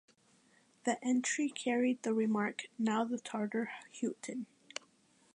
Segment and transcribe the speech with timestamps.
[0.83, 3.69] The entry carried the remark "Now the Tartar
[4.01, 4.47] Houghton".